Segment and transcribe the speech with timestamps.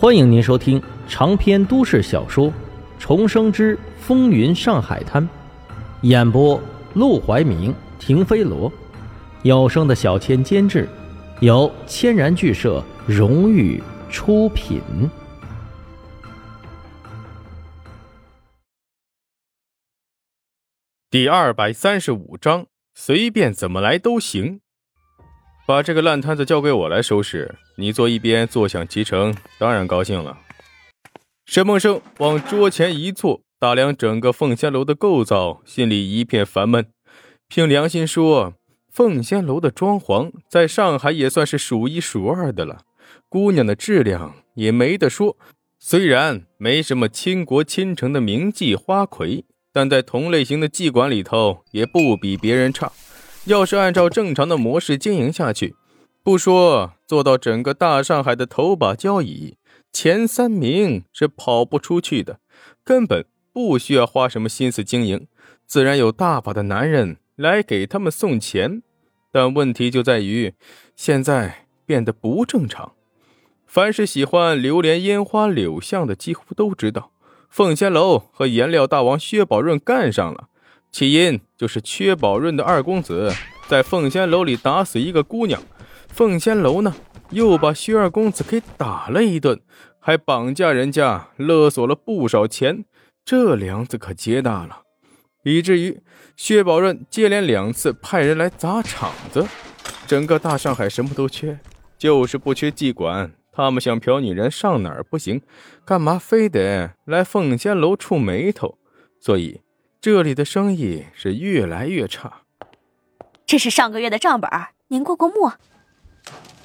[0.00, 2.48] 欢迎您收听长篇都市小说
[2.98, 5.22] 《重生之风云上海滩》，
[6.00, 6.58] 演播：
[6.94, 8.72] 陆怀明、停飞罗，
[9.42, 10.88] 有声的小千监制，
[11.40, 14.80] 由千然剧社荣誉出品。
[21.10, 22.64] 第二百三十五章，
[22.94, 24.62] 随便怎么来都行。
[25.70, 30.36] 把这个烂摊子交给我来收拾，你坐一边坐享其成，当然高兴了。
[31.46, 36.88] 沈梦生往桌前一坐，打量整个凤仙楼的构造，心里一片烦闷。
[37.46, 38.54] 凭良心说，
[38.92, 42.78] 凤仙楼的装潢在上海也算是数一数二的了，
[43.28, 45.36] 姑娘的质量也没得说。
[45.78, 52.90] 虽然没什么倾国倾城的名妓花魁，但在同类型的妓馆里头也不比别人差。
[53.46, 55.74] 要是按照正常的模式经营下去，
[56.22, 59.56] 不说做到整个大上海的头把交椅，
[59.92, 62.38] 前三名是跑不出去的，
[62.84, 65.26] 根本不需要花什么心思经营，
[65.66, 68.82] 自然有大把的男人来给他们送钱。
[69.32, 70.54] 但问题就在于，
[70.94, 72.92] 现在变得不正常。
[73.66, 77.12] 凡是喜欢流连烟花柳巷的，几乎都知道，
[77.48, 80.48] 凤仙楼和颜料大王薛宝润干上了。
[80.92, 83.32] 起因就是薛宝润的二公子
[83.68, 85.62] 在凤仙楼里打死一个姑娘，
[86.08, 86.94] 凤仙楼呢
[87.30, 89.60] 又把薛二公子给打了一顿，
[90.00, 92.84] 还绑架人家，勒索了不少钱，
[93.24, 94.82] 这梁子可结大了，
[95.44, 96.00] 以至于
[96.36, 99.46] 薛宝润接连两次派人来砸场子。
[100.08, 101.60] 整个大上海什么都缺，
[101.96, 103.32] 就是不缺妓馆。
[103.52, 105.40] 他们想嫖女人上哪儿不行？
[105.84, 108.76] 干嘛非得来凤仙楼触眉头？
[109.20, 109.60] 所以。
[110.02, 112.44] 这里的生意是越来越差。
[113.44, 114.50] 这是上个月的账本，
[114.88, 115.52] 您过过目。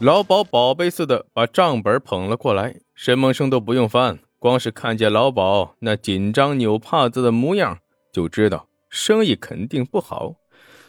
[0.00, 7.78] 老鸨宝贝似的把账本捧了过来，沈梦生都不用翻，光是看见老鸨那紧张扭帕子的模样，
[8.12, 10.34] 就知道生意肯定不好。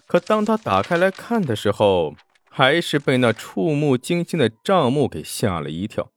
[0.05, 2.13] 可当他打开来看的时候，
[2.49, 6.09] 还是被那触目惊心的账目给吓了一跳。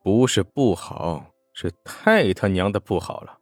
[0.00, 3.38] 不是不好，是太他娘的不好了。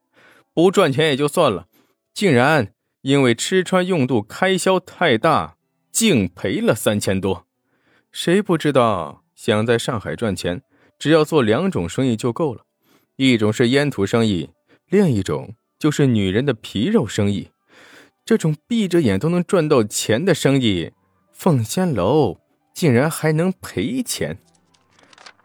[0.54, 1.66] 不赚钱也就算了。
[2.14, 5.56] 竟然因为吃穿用度开销太大，
[5.90, 7.46] 竟赔了三千多。
[8.10, 10.62] 谁不知道想在上海赚钱，
[10.98, 12.64] 只要做两种生意就够了：
[13.16, 14.50] 一种是烟土生意，
[14.88, 17.50] 另一种就是女人的皮肉生意。
[18.24, 20.92] 这种闭着眼都能赚到钱的生意，
[21.32, 22.38] 凤仙楼
[22.72, 24.38] 竟然还能赔钱。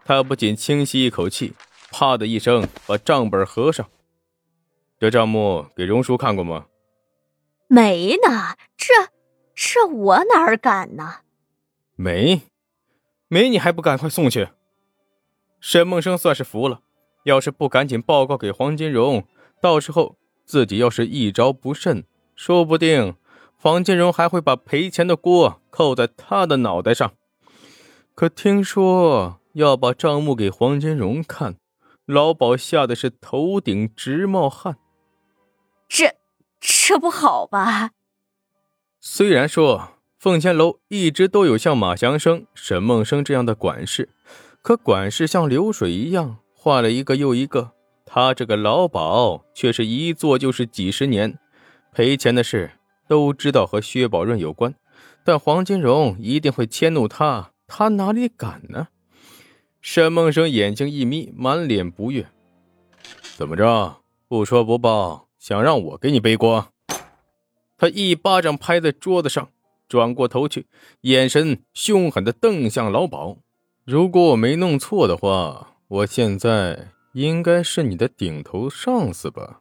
[0.04, 1.54] 他不仅轻吸一口气，
[1.90, 3.88] 啪的一声把账本合上。
[5.00, 6.66] 这账目给荣叔看过吗？
[7.68, 8.92] 没呢，这
[9.54, 11.20] 这我哪儿敢呢？
[11.94, 12.42] 没，
[13.28, 14.48] 没你还不赶快送去？
[15.60, 16.80] 沈梦生算是服了，
[17.24, 19.24] 要是不赶紧报告给黄金荣，
[19.60, 22.04] 到时候自己要是一着不慎，
[22.34, 23.14] 说不定
[23.56, 27.12] 黄金荣还会把赔钱的锅扣在他的脑袋上。
[28.16, 31.56] 可听说要把账目给黄金荣看，
[32.04, 34.76] 老鸨吓得是头顶直冒汗。
[35.88, 36.14] 这
[36.60, 37.92] 这不好吧？
[39.00, 44.08] 虽然说凤仙楼一直都有像马祥生、沈梦生这样的管事，
[44.62, 47.72] 可管事像流水一样换了一个又一个，
[48.04, 51.38] 他这个老鸨却是一做就是几十年。
[51.92, 52.72] 赔钱的事
[53.08, 54.74] 都知道和薛宝润有关，
[55.24, 58.88] 但黄金荣一定会迁怒他，他哪里敢呢？
[59.80, 62.26] 沈梦生眼睛一眯，满脸不悦
[63.36, 64.02] ：“怎么着？
[64.26, 66.72] 不说不报？”想让我给你背锅？
[67.76, 69.50] 他一巴掌拍在桌子上，
[69.88, 70.66] 转过头去，
[71.02, 73.38] 眼神凶狠的瞪向老鸨。
[73.84, 79.60] 如果我没弄错的话，我现在应该是你的顶头上司吧？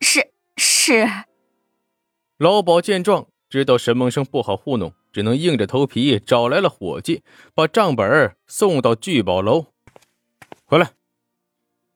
[0.00, 1.06] 是是。
[2.36, 7.22] 老鸨见状，知道沈梦生不好糊弄，只能硬着头皮找来了伙计，
[7.54, 9.66] 把账本送到聚宝楼。
[10.64, 10.99] 回来。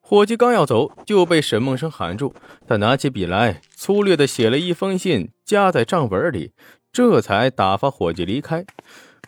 [0.06, 2.34] 伙计刚要走，就被沈梦生喊住。
[2.68, 6.52] 他拿起笔来，粗略的写了一封信，夹在账本里，
[6.92, 8.66] 这才打发伙计离开。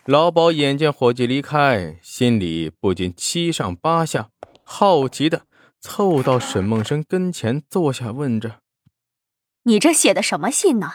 [0.05, 4.29] 老鸨眼见伙计离开，心里不禁七上八下，
[4.63, 5.41] 好奇的
[5.81, 8.59] 凑到沈梦生跟前坐下，问着
[9.65, 10.87] ：“你这写的什么信呢？”“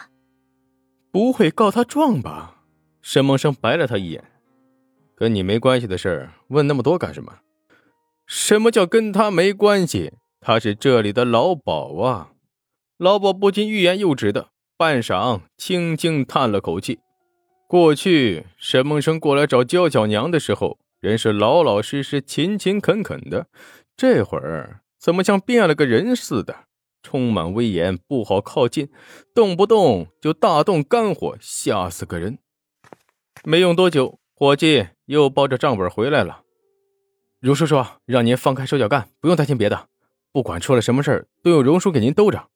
[1.11, 2.63] 不会告他状吧？”
[3.03, 4.23] 沈梦生白了他一眼
[5.13, 7.33] ：“跟你没关系的事儿，问那么多干什么？”
[8.25, 10.13] 什么叫跟他没关系？
[10.39, 12.31] 他是这里的老鸨啊！
[12.97, 16.99] 老鸨不禁欲言又止的，半晌，轻轻叹了口气。
[17.67, 23.47] 过去沈梦生过来找娇娇娘的时候，人是老老实实、勤勤恳恳的，
[23.95, 26.65] 这会儿怎么像变了个人似的？
[27.01, 28.89] 充满威严，不好靠近，
[29.33, 32.37] 动不动就大动肝火，吓死个人。
[33.43, 36.42] 没用多久，伙计又抱着账本回来了。
[37.43, 39.89] 荣叔叔，让您放开手脚干，不用担心别的，
[40.31, 42.47] 不管出了什么事儿，都有荣叔给您兜着。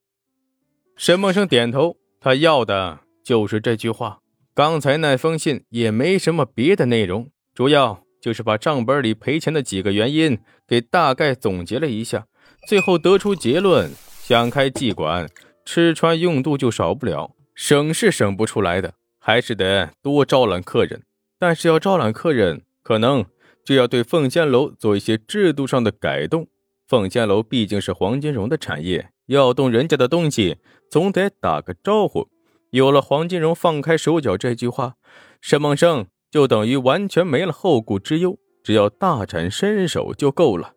[0.96, 4.20] 沈梦生点头，他要的就是这句话。
[4.56, 12.28] 刚才那封信也没什么别的内容，主要就是把账本里赔钱的几个原因给大概总结了一下，
[12.66, 13.92] 最后得出结论。
[14.22, 15.28] 想开妓馆，
[15.66, 21.04] 吃穿用度就少不了，省是省不出来的，还是得多招揽客人。
[21.38, 23.26] 但是要招揽客人，可能
[23.68, 26.48] 就要对凤仙楼做一些制度上的改动。
[26.88, 30.56] 凤仙楼毕竟是黄金荣的产业，要动人家的东西，
[30.90, 32.30] 总得打个招呼。
[32.72, 34.94] 有了黄金荣放开手脚这句话，
[35.42, 40.72] 沈梦生就等于完全没了后顾之忧，只要大展身手就够了。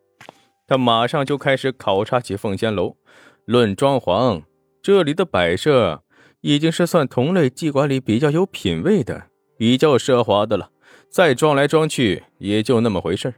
[0.67, 2.97] 他马上就开始考察起凤仙楼。
[3.45, 4.43] 论装潢，
[4.83, 6.03] 这里的摆设
[6.41, 9.27] 已经是算同类妓馆里比较有品位的、
[9.57, 10.71] 比较奢华的了。
[11.09, 13.33] 再装来装去，也就那么回事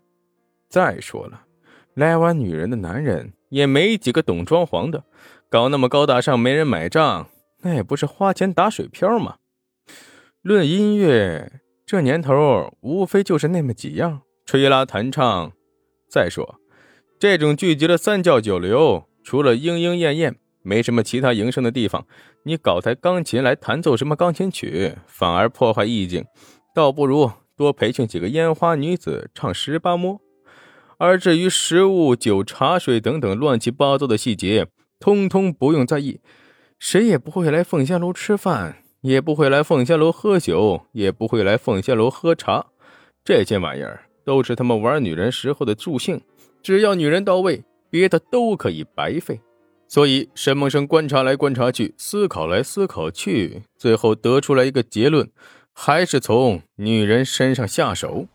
[0.69, 1.45] 再说了，
[1.94, 5.03] 来玩女人的男人也没几个懂装潢的，
[5.50, 7.29] 搞那么高大上没人买账，
[7.61, 9.35] 那也不是花钱打水漂吗？
[10.41, 15.51] 论音乐，这年头无非就是那么几样，吹拉弹唱。
[16.09, 16.59] 再说，
[17.17, 19.06] 这种聚集了三教九流。
[19.23, 22.06] 除了莺莺燕燕，没什么其他营生的地方。
[22.44, 26.25] 你搞台钢琴来弹奏什么钢琴曲，反而破坏意境，
[26.75, 30.19] 倒不如多培训几个烟花女子唱十八摸。
[30.97, 34.67] 而至于食物、酒、茶水等等乱七八糟的细节，
[35.00, 36.19] 通通不用在意。
[36.79, 42.67] 谁也不会来凤仙楼吃饭，也不会来凤仙楼喝酒，也不会来凤仙楼喝茶。
[43.23, 46.21] 这些玩意儿都是他们玩女人时候的助兴，
[46.61, 47.63] 只要女人到位。
[47.89, 49.39] 别的都可以白费，
[49.88, 55.29] 所以沈梦生观察来观察去，思考来思考去，最后得出来一个结论，
[55.73, 58.27] 还是从女人身上下手。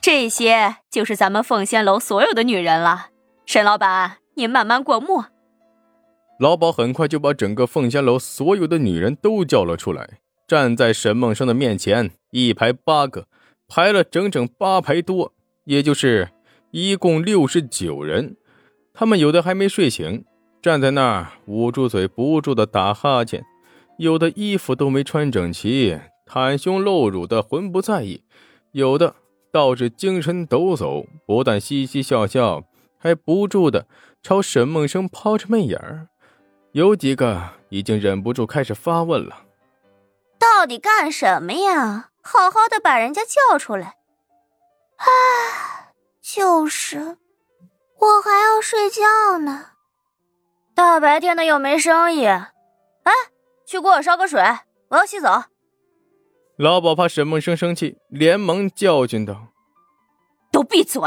[0.00, 3.06] 这些就是咱们凤仙楼所有的女人了。
[3.46, 5.24] 沈老板，您慢慢过目。
[6.38, 13.26] 老鸨很快就把整个凤仙楼所有的女人都叫了出来，站在沈梦生的面前，一排八个，
[13.68, 15.32] 排了整整八排多，
[15.64, 16.30] 也就是
[16.72, 18.36] 一共六十九人。
[18.92, 20.24] 他们有的还没睡醒，
[20.60, 23.40] 站在那儿捂住嘴，不住的打哈欠；
[23.98, 25.98] 有的衣服都没穿整齐，
[26.34, 28.24] 袒胸露乳的浑不在意；
[28.72, 29.14] 有的
[29.52, 32.64] 倒是精神抖擞，不但嘻嘻笑笑，
[32.98, 33.86] 还不住的
[34.20, 36.08] 朝沈梦生抛着媚眼儿。
[36.72, 39.44] 有几个已经忍不住开始发问了
[40.36, 42.10] ：“到底干什么呀？
[42.20, 43.94] 好好的把人家叫出来。”
[44.98, 47.16] 唉，就是。
[47.96, 49.66] 我还要睡觉呢，
[50.74, 52.26] 大白天的又没生意。
[52.26, 53.12] 哎，
[53.64, 54.42] 去给我烧个水，
[54.88, 55.44] 我要洗澡。
[56.56, 59.48] 老鸨怕沈梦生生气，连忙教训道
[60.52, 61.00] ：“都闭嘴！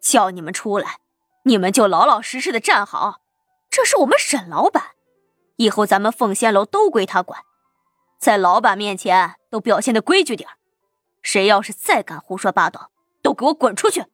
[0.00, 0.98] 叫你们出来，
[1.44, 3.22] 你们就老老实实的站好。
[3.68, 4.90] 这是我们沈老板，
[5.56, 7.42] 以后咱们凤仙楼都归他管，
[8.20, 10.48] 在老板面前都表现的规矩点
[11.22, 14.04] 谁要是再敢胡说八道，都给我滚出去！”